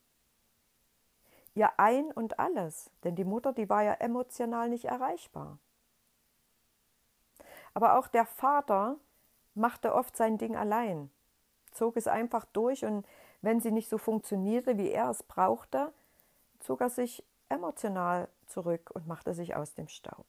ihr 1.59 1.77
Ein 1.77 2.11
und 2.11 2.39
alles, 2.39 2.89
denn 3.03 3.15
die 3.15 3.25
Mutter, 3.25 3.53
die 3.53 3.69
war 3.69 3.83
ja 3.83 3.93
emotional 3.93 4.69
nicht 4.69 4.85
erreichbar. 4.85 5.59
Aber 7.73 7.99
auch 7.99 8.07
der 8.07 8.25
Vater 8.25 8.95
machte 9.53 9.93
oft 9.93 10.15
sein 10.15 10.37
Ding 10.37 10.55
allein, 10.55 11.11
zog 11.71 11.97
es 11.97 12.07
einfach 12.07 12.45
durch 12.45 12.85
und 12.85 13.05
wenn 13.41 13.59
sie 13.59 13.71
nicht 13.71 13.89
so 13.89 13.97
funktionierte, 13.97 14.77
wie 14.77 14.89
er 14.89 15.09
es 15.09 15.21
brauchte, 15.23 15.93
zog 16.59 16.81
er 16.81 16.89
sich 16.89 17.23
emotional 17.49 18.29
zurück 18.47 18.89
und 18.93 19.07
machte 19.07 19.33
sich 19.33 19.55
aus 19.55 19.73
dem 19.73 19.87
Staub. 19.87 20.25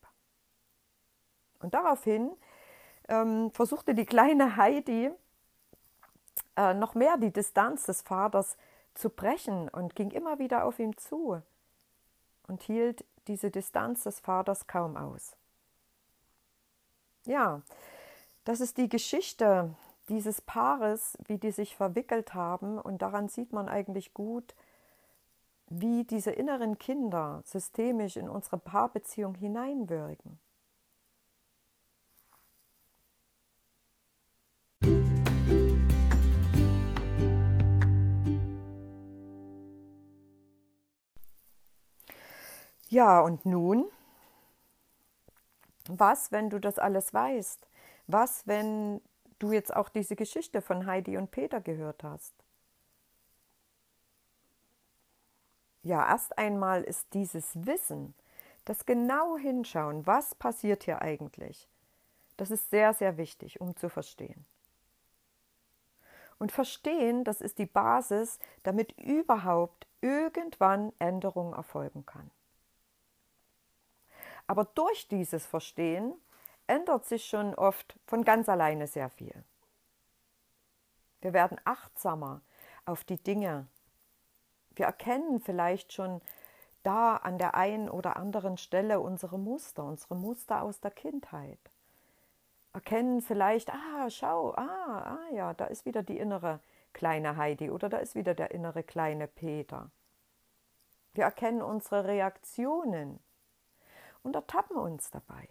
Und 1.60 1.74
daraufhin 1.74 2.32
ähm, 3.08 3.50
versuchte 3.52 3.94
die 3.94 4.06
kleine 4.06 4.56
Heidi 4.56 5.10
äh, 6.56 6.74
noch 6.74 6.94
mehr 6.94 7.16
die 7.18 7.32
Distanz 7.32 7.86
des 7.86 8.02
Vaters 8.02 8.56
zu 8.94 9.10
brechen 9.10 9.68
und 9.68 9.94
ging 9.94 10.10
immer 10.10 10.38
wieder 10.38 10.64
auf 10.64 10.78
ihn 10.78 10.96
zu 10.96 11.42
und 12.46 12.62
hielt 12.62 13.04
diese 13.28 13.50
Distanz 13.50 14.02
des 14.04 14.20
Vaters 14.20 14.66
kaum 14.66 14.96
aus. 14.96 15.36
Ja, 17.24 17.62
das 18.44 18.60
ist 18.60 18.78
die 18.78 18.88
Geschichte 18.88 19.74
dieses 20.08 20.40
Paares, 20.40 21.16
wie 21.26 21.38
die 21.38 21.52
sich 21.52 21.76
verwickelt 21.76 22.34
haben. 22.34 22.78
Und 22.78 23.02
daran 23.02 23.28
sieht 23.28 23.52
man 23.52 23.68
eigentlich 23.68 24.12
gut, 24.12 24.54
wie 25.68 26.04
diese 26.04 26.32
inneren 26.32 26.78
Kinder 26.78 27.42
systemisch 27.44 28.16
in 28.16 28.28
unsere 28.28 28.58
Paarbeziehung 28.58 29.36
hineinwirken. 29.36 30.38
Ja, 42.90 43.20
und 43.20 43.46
nun? 43.46 43.88
Was, 45.86 46.32
wenn 46.32 46.50
du 46.50 46.58
das 46.58 46.80
alles 46.80 47.14
weißt? 47.14 47.68
Was, 48.08 48.46
wenn 48.48 49.00
du 49.38 49.52
jetzt 49.52 49.74
auch 49.74 49.88
diese 49.88 50.16
Geschichte 50.16 50.60
von 50.60 50.86
Heidi 50.86 51.16
und 51.16 51.30
Peter 51.30 51.60
gehört 51.60 52.02
hast? 52.02 52.34
Ja, 55.84 56.06
erst 56.08 56.36
einmal 56.36 56.82
ist 56.82 57.14
dieses 57.14 57.64
Wissen, 57.64 58.12
das 58.64 58.84
genau 58.86 59.38
hinschauen, 59.38 60.04
was 60.06 60.34
passiert 60.34 60.82
hier 60.82 61.00
eigentlich, 61.00 61.68
das 62.36 62.50
ist 62.50 62.70
sehr, 62.70 62.92
sehr 62.92 63.16
wichtig, 63.16 63.60
um 63.60 63.76
zu 63.76 63.88
verstehen. 63.88 64.44
Und 66.40 66.50
verstehen, 66.50 67.22
das 67.22 67.40
ist 67.40 67.58
die 67.58 67.66
Basis, 67.66 68.40
damit 68.64 68.98
überhaupt 68.98 69.86
irgendwann 70.00 70.92
Änderung 70.98 71.52
erfolgen 71.52 72.04
kann. 72.04 72.30
Aber 74.50 74.64
durch 74.64 75.06
dieses 75.06 75.46
Verstehen 75.46 76.12
ändert 76.66 77.04
sich 77.04 77.24
schon 77.24 77.54
oft 77.54 77.94
von 78.04 78.24
ganz 78.24 78.48
alleine 78.48 78.88
sehr 78.88 79.08
viel. 79.08 79.44
Wir 81.20 81.32
werden 81.32 81.60
achtsamer 81.64 82.40
auf 82.84 83.04
die 83.04 83.22
Dinge. 83.22 83.68
Wir 84.74 84.86
erkennen 84.86 85.38
vielleicht 85.38 85.92
schon 85.92 86.20
da 86.82 87.14
an 87.14 87.38
der 87.38 87.54
einen 87.54 87.88
oder 87.88 88.16
anderen 88.16 88.56
Stelle 88.56 88.98
unsere 88.98 89.38
Muster, 89.38 89.84
unsere 89.84 90.16
Muster 90.16 90.64
aus 90.64 90.80
der 90.80 90.90
Kindheit. 90.90 91.60
Erkennen 92.72 93.22
vielleicht, 93.22 93.70
ah, 93.72 94.10
schau, 94.10 94.52
ah, 94.56 95.16
ah 95.16 95.32
ja, 95.32 95.54
da 95.54 95.66
ist 95.66 95.86
wieder 95.86 96.02
die 96.02 96.18
innere 96.18 96.58
kleine 96.92 97.36
Heidi 97.36 97.70
oder 97.70 97.88
da 97.88 97.98
ist 97.98 98.16
wieder 98.16 98.34
der 98.34 98.50
innere 98.50 98.82
kleine 98.82 99.28
Peter. 99.28 99.92
Wir 101.12 101.22
erkennen 101.22 101.62
unsere 101.62 102.06
Reaktionen 102.06 103.20
und 104.22 104.34
ertappen 104.34 104.76
uns 104.76 105.10
dabei. 105.10 105.48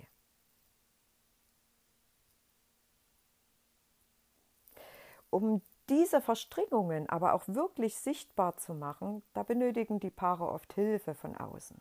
Um 5.30 5.62
diese 5.90 6.22
Verstrickungen 6.22 7.10
aber 7.10 7.34
auch 7.34 7.44
wirklich 7.48 7.98
sichtbar 7.98 8.58
zu 8.58 8.74
machen, 8.74 9.24
da 9.34 9.44
benötigen 9.44 10.00
die 10.00 10.12
Paare 10.12 10.48
oft 10.48 10.74
Hilfe 10.74 11.16
von 11.16 11.36
außen. 11.36 11.80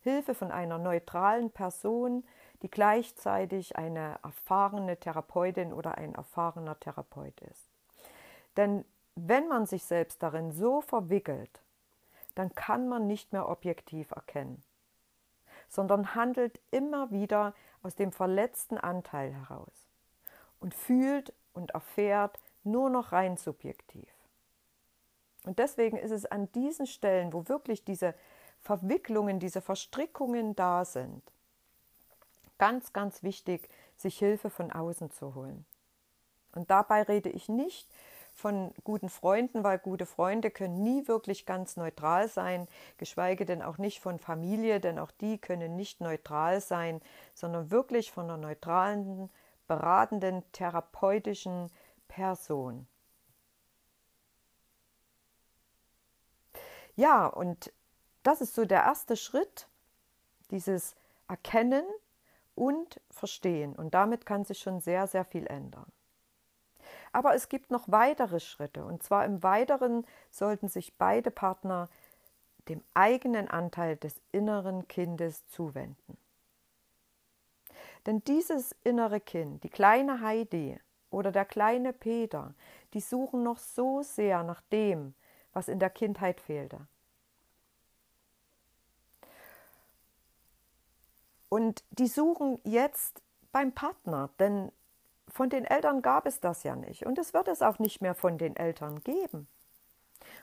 Hilfe 0.00 0.34
von 0.34 0.50
einer 0.50 0.78
neutralen 0.78 1.50
Person, 1.50 2.24
die 2.62 2.70
gleichzeitig 2.70 3.76
eine 3.76 4.18
erfahrene 4.22 4.96
Therapeutin 4.96 5.72
oder 5.72 5.96
ein 5.96 6.14
erfahrener 6.14 6.78
Therapeut 6.78 7.40
ist. 7.42 7.68
Denn 8.56 8.84
wenn 9.16 9.48
man 9.48 9.66
sich 9.66 9.84
selbst 9.84 10.22
darin 10.22 10.52
so 10.52 10.80
verwickelt, 10.80 11.62
dann 12.34 12.54
kann 12.54 12.88
man 12.88 13.06
nicht 13.06 13.32
mehr 13.32 13.48
objektiv 13.48 14.12
erkennen, 14.12 14.62
sondern 15.68 16.14
handelt 16.14 16.60
immer 16.70 17.10
wieder 17.10 17.54
aus 17.82 17.94
dem 17.94 18.12
verletzten 18.12 18.78
Anteil 18.78 19.32
heraus 19.32 19.88
und 20.60 20.74
fühlt 20.74 21.32
und 21.52 21.70
erfährt 21.72 22.38
nur 22.64 22.90
noch 22.90 23.12
rein 23.12 23.36
subjektiv. 23.36 24.08
Und 25.44 25.58
deswegen 25.58 25.96
ist 25.96 26.10
es 26.10 26.26
an 26.26 26.50
diesen 26.52 26.86
Stellen, 26.86 27.32
wo 27.32 27.48
wirklich 27.48 27.84
diese 27.84 28.14
Verwicklungen, 28.60 29.38
diese 29.38 29.60
Verstrickungen 29.60 30.56
da 30.56 30.84
sind, 30.84 31.22
ganz, 32.58 32.92
ganz 32.92 33.22
wichtig, 33.22 33.68
sich 33.96 34.18
Hilfe 34.18 34.50
von 34.50 34.72
außen 34.72 35.10
zu 35.10 35.34
holen. 35.34 35.64
Und 36.52 36.70
dabei 36.70 37.02
rede 37.02 37.30
ich 37.30 37.48
nicht 37.48 37.88
von 38.38 38.72
guten 38.84 39.08
Freunden, 39.08 39.64
weil 39.64 39.80
gute 39.80 40.06
Freunde 40.06 40.52
können 40.52 40.80
nie 40.80 41.08
wirklich 41.08 41.44
ganz 41.44 41.76
neutral 41.76 42.28
sein, 42.28 42.68
geschweige 42.96 43.44
denn 43.44 43.62
auch 43.62 43.78
nicht 43.78 43.98
von 44.00 44.20
Familie, 44.20 44.78
denn 44.78 45.00
auch 45.00 45.10
die 45.10 45.38
können 45.38 45.74
nicht 45.74 46.00
neutral 46.00 46.60
sein, 46.60 47.00
sondern 47.34 47.72
wirklich 47.72 48.12
von 48.12 48.26
einer 48.26 48.36
neutralen, 48.36 49.28
beratenden, 49.66 50.44
therapeutischen 50.52 51.68
Person. 52.06 52.86
Ja, 56.94 57.26
und 57.26 57.72
das 58.22 58.40
ist 58.40 58.54
so 58.54 58.64
der 58.64 58.84
erste 58.84 59.16
Schritt, 59.16 59.68
dieses 60.52 60.94
Erkennen 61.26 61.84
und 62.54 63.00
Verstehen. 63.10 63.74
Und 63.74 63.94
damit 63.94 64.26
kann 64.26 64.44
sich 64.44 64.60
schon 64.60 64.80
sehr, 64.80 65.08
sehr 65.08 65.24
viel 65.24 65.46
ändern. 65.48 65.90
Aber 67.12 67.34
es 67.34 67.48
gibt 67.48 67.70
noch 67.70 67.88
weitere 67.88 68.40
Schritte. 68.40 68.84
Und 68.84 69.02
zwar 69.02 69.24
im 69.24 69.42
Weiteren 69.42 70.06
sollten 70.30 70.68
sich 70.68 70.96
beide 70.96 71.30
Partner 71.30 71.88
dem 72.68 72.82
eigenen 72.94 73.48
Anteil 73.48 73.96
des 73.96 74.20
inneren 74.32 74.88
Kindes 74.88 75.46
zuwenden. 75.48 76.18
Denn 78.06 78.22
dieses 78.24 78.74
innere 78.84 79.20
Kind, 79.20 79.64
die 79.64 79.70
kleine 79.70 80.20
Heidi 80.20 80.78
oder 81.10 81.32
der 81.32 81.44
kleine 81.44 81.92
Peter, 81.92 82.54
die 82.94 83.00
suchen 83.00 83.42
noch 83.42 83.58
so 83.58 84.02
sehr 84.02 84.42
nach 84.42 84.60
dem, 84.72 85.14
was 85.52 85.68
in 85.68 85.78
der 85.78 85.90
Kindheit 85.90 86.40
fehlte. 86.40 86.86
Und 91.48 91.82
die 91.90 92.06
suchen 92.06 92.60
jetzt 92.64 93.22
beim 93.52 93.72
Partner, 93.72 94.30
denn 94.38 94.70
von 95.38 95.50
den 95.50 95.64
Eltern 95.64 96.02
gab 96.02 96.26
es 96.26 96.40
das 96.40 96.64
ja 96.64 96.74
nicht 96.74 97.06
und 97.06 97.16
es 97.16 97.32
wird 97.32 97.46
es 97.46 97.62
auch 97.62 97.78
nicht 97.78 98.02
mehr 98.02 98.16
von 98.16 98.38
den 98.38 98.56
Eltern 98.56 99.04
geben. 99.04 99.46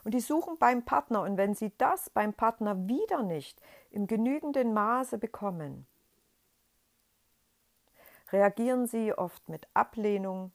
Und 0.06 0.14
die 0.14 0.22
suchen 0.22 0.58
beim 0.58 0.86
Partner 0.86 1.24
und 1.24 1.36
wenn 1.36 1.54
sie 1.54 1.74
das 1.78 2.10
beim 2.10 2.34
Partner 2.34 2.88
wieder 2.88 3.22
nicht 3.22 3.62
im 3.92 4.08
genügenden 4.08 4.74
Maße 4.74 5.18
bekommen, 5.18 5.86
reagieren 8.32 8.88
sie 8.88 9.14
oft 9.14 9.50
mit 9.50 9.68
Ablehnung, 9.74 10.54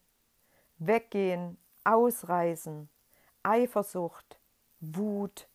Weggehen, 0.78 1.58
Ausreißen, 1.84 2.88
Eifersucht, 3.42 4.38
Wut, 4.80 5.50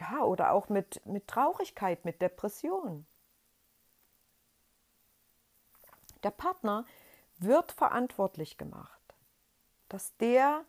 ja, 0.00 0.24
oder 0.24 0.50
auch 0.50 0.68
mit, 0.68 1.00
mit 1.06 1.28
Traurigkeit, 1.28 2.04
mit 2.04 2.20
Depression. 2.20 3.06
Der 6.24 6.32
Partner 6.32 6.84
wird 7.38 7.72
verantwortlich 7.72 8.58
gemacht, 8.58 9.00
dass 9.88 10.16
der 10.18 10.64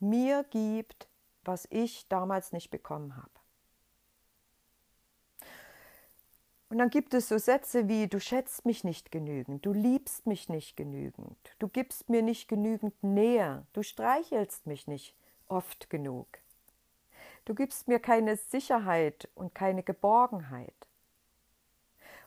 mir 0.00 0.44
gibt, 0.50 1.08
was 1.44 1.66
ich 1.70 2.08
damals 2.08 2.52
nicht 2.52 2.70
bekommen 2.70 3.16
habe. 3.16 3.30
Und 6.68 6.78
dann 6.78 6.90
gibt 6.90 7.14
es 7.14 7.28
so 7.28 7.38
Sätze 7.38 7.88
wie, 7.88 8.08
du 8.08 8.18
schätzt 8.18 8.66
mich 8.66 8.82
nicht 8.82 9.12
genügend, 9.12 9.64
du 9.64 9.72
liebst 9.72 10.26
mich 10.26 10.48
nicht 10.48 10.76
genügend, 10.76 11.38
du 11.58 11.68
gibst 11.68 12.08
mir 12.08 12.22
nicht 12.22 12.48
genügend 12.48 13.00
Nähe, 13.02 13.64
du 13.74 13.82
streichelst 13.82 14.66
mich 14.66 14.88
nicht 14.88 15.14
oft 15.46 15.88
genug, 15.88 16.26
du 17.44 17.54
gibst 17.54 17.86
mir 17.86 18.00
keine 18.00 18.36
Sicherheit 18.36 19.28
und 19.36 19.54
keine 19.54 19.84
Geborgenheit. 19.84 20.74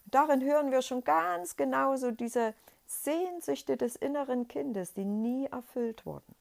Und 0.05 0.15
darin 0.15 0.41
hören 0.41 0.71
wir 0.71 0.81
schon 0.81 1.03
ganz 1.03 1.57
genau 1.57 1.97
so 1.97 2.11
diese 2.11 2.53
Sehnsüchte 2.87 3.77
des 3.77 3.95
inneren 3.95 4.47
Kindes, 4.47 4.93
die 4.93 5.05
nie 5.05 5.45
erfüllt 5.47 6.05
wurden, 6.05 6.35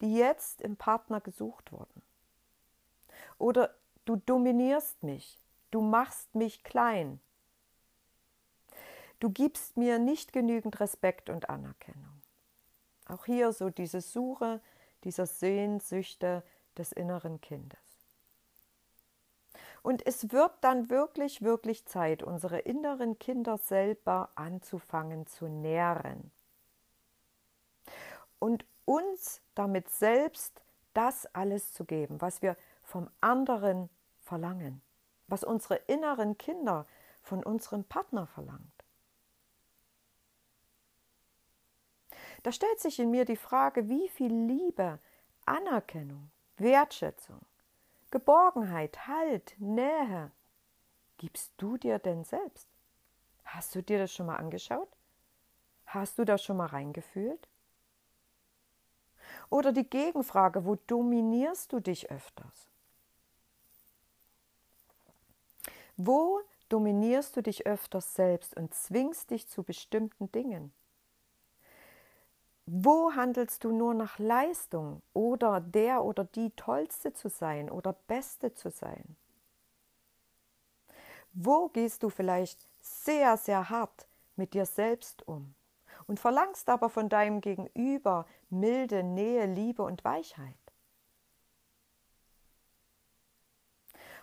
die 0.00 0.14
jetzt 0.14 0.60
im 0.60 0.76
Partner 0.76 1.20
gesucht 1.20 1.72
wurden. 1.72 2.02
Oder 3.38 3.74
du 4.04 4.16
dominierst 4.16 5.02
mich, 5.02 5.38
du 5.70 5.80
machst 5.80 6.34
mich 6.34 6.62
klein, 6.62 7.18
du 9.20 9.30
gibst 9.30 9.76
mir 9.76 9.98
nicht 9.98 10.32
genügend 10.32 10.78
Respekt 10.80 11.30
und 11.30 11.48
Anerkennung. 11.48 12.22
Auch 13.06 13.24
hier 13.24 13.52
so 13.52 13.70
diese 13.70 14.00
Suche 14.00 14.60
dieser 15.04 15.26
Sehnsüchte 15.26 16.42
des 16.76 16.92
inneren 16.92 17.40
Kindes. 17.40 17.81
Und 19.82 20.06
es 20.06 20.30
wird 20.30 20.52
dann 20.60 20.90
wirklich, 20.90 21.42
wirklich 21.42 21.84
Zeit, 21.86 22.22
unsere 22.22 22.60
inneren 22.60 23.18
Kinder 23.18 23.58
selber 23.58 24.30
anzufangen 24.36 25.26
zu 25.26 25.48
nähren. 25.48 26.30
Und 28.38 28.64
uns 28.84 29.42
damit 29.54 29.88
selbst 29.88 30.62
das 30.94 31.26
alles 31.34 31.72
zu 31.72 31.84
geben, 31.84 32.20
was 32.20 32.42
wir 32.42 32.56
vom 32.82 33.08
anderen 33.20 33.88
verlangen, 34.20 34.82
was 35.26 35.42
unsere 35.42 35.76
inneren 35.76 36.38
Kinder 36.38 36.86
von 37.22 37.42
unserem 37.42 37.84
Partner 37.84 38.26
verlangt. 38.26 38.84
Da 42.42 42.52
stellt 42.52 42.80
sich 42.80 42.98
in 42.98 43.10
mir 43.10 43.24
die 43.24 43.36
Frage, 43.36 43.88
wie 43.88 44.08
viel 44.08 44.32
Liebe, 44.32 44.98
Anerkennung, 45.46 46.30
Wertschätzung 46.56 47.40
Geborgenheit, 48.12 49.08
Halt, 49.08 49.56
Nähe 49.58 50.30
gibst 51.16 51.54
du 51.56 51.78
dir 51.78 51.98
denn 51.98 52.24
selbst? 52.24 52.68
Hast 53.44 53.74
du 53.74 53.82
dir 53.82 53.98
das 53.98 54.12
schon 54.12 54.26
mal 54.26 54.36
angeschaut? 54.36 54.88
Hast 55.86 56.18
du 56.18 56.24
da 56.24 56.36
schon 56.36 56.58
mal 56.58 56.66
reingefühlt? 56.66 57.48
Oder 59.48 59.72
die 59.72 59.88
Gegenfrage, 59.88 60.66
wo 60.66 60.76
dominierst 60.86 61.72
du 61.72 61.80
dich 61.80 62.10
öfters? 62.10 62.68
Wo 65.96 66.40
dominierst 66.68 67.36
du 67.36 67.42
dich 67.42 67.66
öfters 67.66 68.14
selbst 68.14 68.54
und 68.56 68.74
zwingst 68.74 69.30
dich 69.30 69.48
zu 69.48 69.62
bestimmten 69.62 70.30
Dingen? 70.32 70.72
Wo 72.74 73.12
handelst 73.12 73.64
du 73.64 73.70
nur 73.70 73.92
nach 73.92 74.18
Leistung 74.18 75.02
oder 75.12 75.60
der 75.60 76.02
oder 76.04 76.24
die 76.24 76.52
Tollste 76.52 77.12
zu 77.12 77.28
sein 77.28 77.70
oder 77.70 77.92
Beste 77.92 78.54
zu 78.54 78.70
sein? 78.70 79.14
Wo 81.34 81.68
gehst 81.68 82.02
du 82.02 82.08
vielleicht 82.08 82.66
sehr, 82.80 83.36
sehr 83.36 83.68
hart 83.68 84.08
mit 84.36 84.54
dir 84.54 84.64
selbst 84.64 85.28
um 85.28 85.54
und 86.06 86.18
verlangst 86.18 86.70
aber 86.70 86.88
von 86.88 87.10
deinem 87.10 87.42
Gegenüber 87.42 88.24
milde 88.48 89.02
Nähe, 89.02 89.44
Liebe 89.44 89.82
und 89.82 90.02
Weichheit? 90.02 90.54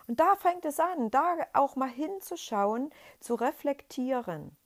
Und 0.08 0.18
da 0.18 0.34
fängt 0.34 0.64
es 0.64 0.80
an, 0.80 1.12
da 1.12 1.36
auch 1.52 1.76
mal 1.76 1.88
hinzuschauen, 1.88 2.90
zu 3.20 3.36
reflektieren 3.36 4.56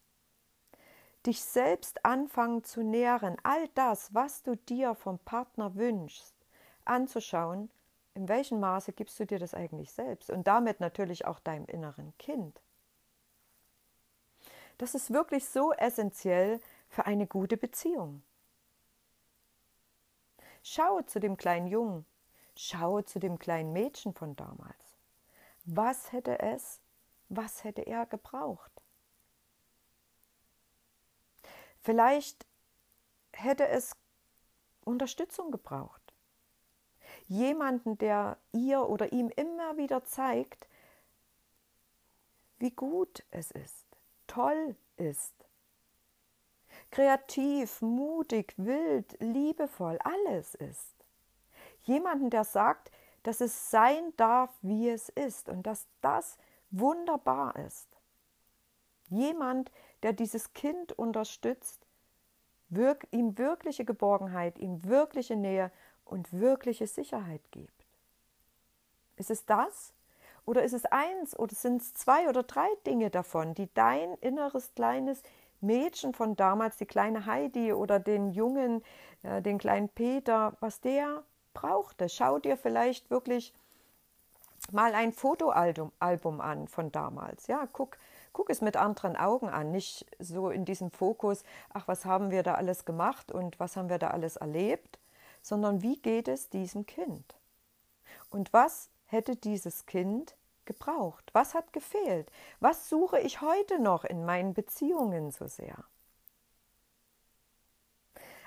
dich 1.26 1.42
selbst 1.42 2.04
anfangen 2.04 2.64
zu 2.64 2.82
nähren, 2.82 3.37
all 3.42 3.68
das, 3.74 4.12
was 4.14 4.42
du 4.42 4.56
dir 4.56 4.94
vom 4.94 5.18
Partner 5.18 5.74
wünschst, 5.74 6.34
anzuschauen, 6.84 7.70
in 8.14 8.28
welchem 8.28 8.60
Maße 8.60 8.92
gibst 8.92 9.18
du 9.18 9.26
dir 9.26 9.38
das 9.38 9.54
eigentlich 9.54 9.90
selbst 9.92 10.30
und 10.30 10.46
damit 10.46 10.80
natürlich 10.80 11.24
auch 11.26 11.40
deinem 11.40 11.66
inneren 11.66 12.16
Kind. 12.18 12.60
Das 14.78 14.94
ist 14.94 15.12
wirklich 15.12 15.48
so 15.48 15.72
essentiell 15.72 16.60
für 16.88 17.06
eine 17.06 17.26
gute 17.26 17.56
Beziehung. 17.56 18.22
Schaue 20.62 21.04
zu 21.06 21.20
dem 21.20 21.37
kleinen 21.37 21.66
Jungen, 21.66 22.06
schaue 22.56 23.04
zu 23.04 23.18
dem 23.18 23.38
kleinen 23.38 23.72
Mädchen 23.72 24.14
von 24.14 24.37
damals. 24.37 24.98
Was 25.64 26.12
hätte 26.12 26.40
es, 26.40 26.80
was 27.28 27.64
hätte 27.64 27.82
er 27.82 28.06
gebraucht? 28.06 28.84
Vielleicht 31.85 32.47
hätte 33.35 33.68
es 33.68 33.94
Unterstützung 34.87 35.51
gebraucht. 35.51 36.01
Jemanden, 37.27 37.99
der 37.99 38.38
ihr 38.53 38.88
oder 38.88 39.12
ihm 39.12 39.29
immer 39.29 39.77
wieder 39.77 40.03
zeigt, 40.03 40.66
wie 42.59 42.70
gut 42.70 43.23
es 43.31 43.51
ist, 43.51 43.85
toll 44.27 44.77
ist. 44.97 45.35
Kreativ, 46.90 47.83
mutig, 47.83 48.55
wild, 48.57 49.20
liebevoll, 49.20 49.99
alles 50.05 50.55
ist. 50.55 50.94
Jemanden, 51.83 52.31
der 52.31 52.44
sagt, 52.44 52.90
dass 53.25 53.42
es 53.42 53.70
sein 53.70 54.14
darf, 54.16 54.51
wie 54.62 54.88
es 54.88 55.11
ist 55.11 55.51
und 55.51 55.64
dass 55.66 55.87
das 56.01 56.38
wunderbar 56.70 57.57
ist. 57.57 57.88
Jemand, 59.09 59.70
der 60.04 60.12
dieses 60.12 60.52
Kind 60.52 60.92
unterstützt, 60.92 61.86
wirk 62.68 63.06
ihm 63.10 63.38
wirkliche 63.38 63.86
Geborgenheit, 63.86 64.58
ihm 64.58 64.84
wirkliche 64.84 65.34
Nähe 65.34 65.72
und 66.04 66.30
wirkliche 66.32 66.86
Sicherheit 66.86 67.40
gibt. 67.50 67.86
Ist 69.16 69.30
es 69.30 69.46
das? 69.46 69.94
Oder 70.44 70.62
ist 70.62 70.74
es 70.74 70.84
eins 70.84 71.38
oder 71.38 71.54
sind 71.54 71.80
es 71.80 71.94
zwei 71.94 72.28
oder 72.28 72.42
drei 72.42 72.68
Dinge 72.86 73.08
davon, 73.08 73.54
die 73.54 73.72
dein 73.72 74.12
inneres 74.20 74.74
kleines 74.74 75.22
Mädchen 75.62 76.12
von 76.12 76.36
damals, 76.36 76.76
die 76.76 76.84
kleine 76.84 77.24
Heidi 77.24 77.72
oder 77.72 77.98
den 77.98 78.30
Jungen, 78.30 78.84
äh, 79.22 79.40
den 79.40 79.56
kleinen 79.56 79.88
Peter, 79.88 80.54
was 80.60 80.82
der 80.82 81.24
brauchte? 81.54 82.10
Schau 82.10 82.38
dir 82.38 82.58
vielleicht 82.58 83.08
wirklich 83.08 83.54
mal 84.72 84.94
ein 84.94 85.12
Fotoalbum 85.12 86.40
an 86.40 86.68
von 86.68 86.90
damals. 86.92 87.46
Ja, 87.46 87.68
guck, 87.72 87.98
guck 88.33 88.50
es 88.50 88.61
mit 88.61 88.77
anderen 88.77 89.16
Augen 89.16 89.48
an, 89.48 89.70
nicht 89.70 90.07
so 90.18 90.50
in 90.50 90.64
diesem 90.64 90.90
Fokus, 90.90 91.42
ach, 91.72 91.88
was 91.88 92.05
haben 92.05 92.31
wir 92.31 92.42
da 92.42 92.55
alles 92.55 92.85
gemacht 92.85 93.33
und 93.33 93.59
was 93.61 93.77
haben 93.77 93.88
wir 93.88 93.98
da 93.98 94.09
alles 94.09 94.37
erlebt, 94.37 94.98
sondern 95.42 95.83
wie 95.83 95.96
geht 96.00 96.29
es 96.29 96.48
diesem 96.48 96.87
Kind? 96.87 97.37
Und 98.31 98.53
was 98.53 98.90
hätte 99.07 99.37
dieses 99.37 99.87
Kind 99.87 100.37
gebraucht? 100.64 101.31
Was 101.33 101.55
hat 101.55 101.72
gefehlt? 101.72 102.31
Was 102.61 102.88
suche 102.88 103.20
ich 103.20 103.40
heute 103.40 103.79
noch 103.79 104.05
in 104.05 104.24
meinen 104.24 104.55
Beziehungen 104.55 105.31
so 105.31 105.46
sehr? 105.46 105.85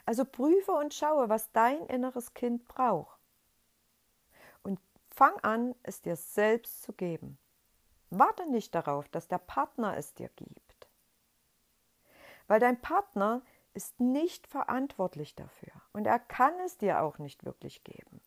Also 0.06 0.24
prüfe 0.24 0.72
und 0.72 0.94
schaue, 0.94 1.30
was 1.30 1.52
dein 1.52 1.86
inneres 1.88 2.34
Kind 2.34 2.66
braucht. 2.68 3.17
Fang 5.18 5.40
an, 5.40 5.74
es 5.82 6.04
dir 6.04 6.16
selbst 6.16 6.84
zu 6.84 6.94
geben. 6.94 7.40
Warte 8.12 8.48
nicht 8.52 8.76
darauf, 8.76 9.10
dass 9.10 9.28
der 9.28 9.40
Partner 9.40 9.98
es 9.98 10.14
dir 10.14 10.30
gibt. 10.36 10.88
Weil 12.46 12.60
dein 12.60 12.80
Partner 12.80 13.42
ist 13.74 14.00
nicht 14.00 14.46
verantwortlich 14.46 15.34
dafür 15.34 15.74
und 15.92 16.06
er 16.06 16.20
kann 16.20 16.54
es 16.60 16.78
dir 16.78 17.02
auch 17.02 17.18
nicht 17.18 17.46
wirklich 17.46 17.84
geben. 17.84 18.22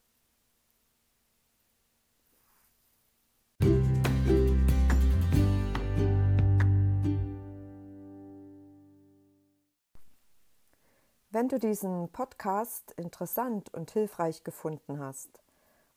Wenn 11.31 11.49
du 11.49 11.61
diesen 11.61 12.11
Podcast 12.11 12.91
interessant 12.97 13.73
und 13.73 13.93
hilfreich 13.93 14.43
gefunden 14.43 14.99
hast, 14.99 15.41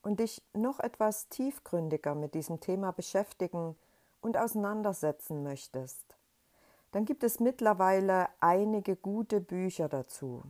und 0.03 0.19
dich 0.19 0.43
noch 0.53 0.79
etwas 0.79 1.29
tiefgründiger 1.29 2.13
mit 2.13 2.35
diesem 2.35 2.59
Thema 2.59 2.91
beschäftigen 2.91 3.75
und 4.21 4.37
auseinandersetzen 4.37 5.43
möchtest, 5.43 6.17
dann 6.91 7.05
gibt 7.05 7.23
es 7.23 7.39
mittlerweile 7.39 8.27
einige 8.39 8.95
gute 8.95 9.41
Bücher 9.41 9.89
dazu. 9.89 10.43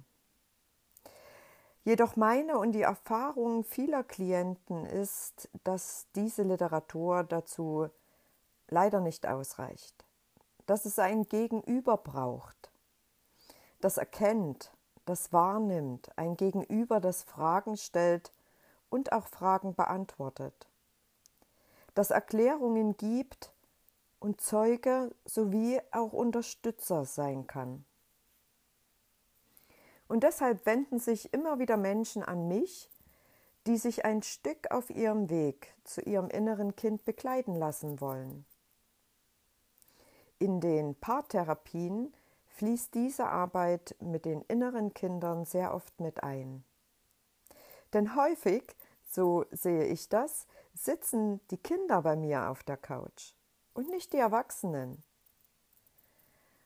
Jedoch 1.85 2.15
meine 2.15 2.57
und 2.57 2.71
die 2.71 2.81
Erfahrung 2.81 3.63
vieler 3.63 4.03
Klienten 4.03 4.85
ist, 4.85 5.49
dass 5.63 6.07
diese 6.15 6.43
Literatur 6.43 7.23
dazu 7.23 7.89
leider 8.69 9.01
nicht 9.01 9.27
ausreicht, 9.27 10.05
dass 10.65 10.85
es 10.85 10.97
ein 10.97 11.23
Gegenüber 11.27 11.97
braucht, 11.97 12.71
das 13.81 13.97
erkennt, 13.97 14.71
das 15.05 15.33
wahrnimmt, 15.33 16.17
ein 16.17 16.37
Gegenüber, 16.37 17.01
das 17.01 17.23
Fragen 17.23 17.75
stellt, 17.75 18.31
und 18.93 19.12
auch 19.12 19.27
Fragen 19.27 19.73
beantwortet, 19.73 20.67
das 21.95 22.12
Erklärungen 22.12 22.95
gibt 22.95 23.51
und 24.19 24.39
Zeuge 24.39 25.15
sowie 25.25 25.82
auch 25.91 26.13
Unterstützer 26.13 27.03
sein 27.03 27.47
kann. 27.47 27.86
Und 30.08 30.21
deshalb 30.21 30.67
wenden 30.67 30.99
sich 30.99 31.34
immer 31.34 31.58
wieder 31.58 31.75
Menschen 31.75 32.21
an 32.21 32.47
mich, 32.47 32.91
die 33.65 33.77
sich 33.77 34.06
ein 34.06 34.21
Stück 34.21 34.69
auf 34.69 34.91
ihrem 34.91 35.32
Weg 35.32 35.73
zu 35.84 36.01
ihrem 36.01 36.29
inneren 36.29 36.75
Kind 36.75 37.03
begleiten 37.03 37.56
lassen 37.56 37.99
wollen. 37.99 38.45
In 40.38 40.62
den 40.62 40.93
Paartherapien 40.93 42.13
fließt 42.45 42.93
diese 42.93 43.25
Arbeit 43.25 43.95
mit 43.99 44.25
den 44.25 44.43
inneren 44.43 44.93
Kindern 44.93 45.45
sehr 45.45 45.73
oft 45.73 45.99
mit 45.99 46.23
ein. 46.23 46.63
Denn 47.93 48.15
häufig 48.15 48.63
so 49.13 49.45
sehe 49.52 49.86
ich 49.86 50.10
das, 50.10 50.47
sitzen 50.73 51.39
die 51.52 51.58
Kinder 51.58 52.02
bei 52.02 52.15
mir 52.15 52.49
auf 52.49 52.63
der 52.63 52.78
Couch 52.78 53.34
und 53.73 53.89
nicht 53.89 54.12
die 54.13 54.17
Erwachsenen. 54.17 55.04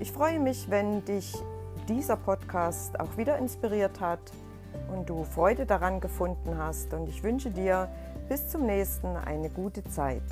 Ich 0.00 0.10
freue 0.10 0.40
mich, 0.40 0.68
wenn 0.68 1.04
dich 1.04 1.40
dieser 1.88 2.16
Podcast 2.16 2.98
auch 3.00 3.16
wieder 3.16 3.38
inspiriert 3.38 4.00
hat 4.00 4.20
und 4.92 5.08
du 5.08 5.24
Freude 5.24 5.66
daran 5.66 6.00
gefunden 6.00 6.58
hast. 6.58 6.92
Und 6.92 7.08
ich 7.08 7.22
wünsche 7.22 7.50
dir 7.50 7.88
bis 8.28 8.48
zum 8.48 8.66
nächsten 8.66 9.16
eine 9.16 9.50
gute 9.50 9.84
Zeit. 9.84 10.22